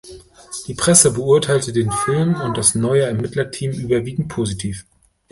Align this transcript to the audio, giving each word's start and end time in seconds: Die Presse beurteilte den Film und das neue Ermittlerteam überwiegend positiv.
Die 0.65 0.73
Presse 0.73 1.11
beurteilte 1.13 1.71
den 1.73 1.91
Film 1.91 2.33
und 2.41 2.57
das 2.57 2.73
neue 2.73 3.03
Ermittlerteam 3.03 3.71
überwiegend 3.73 4.29
positiv. 4.29 4.83